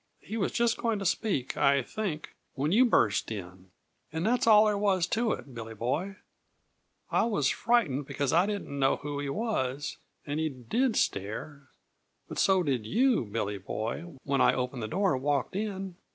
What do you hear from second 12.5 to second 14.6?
did you, Billy Boy, when I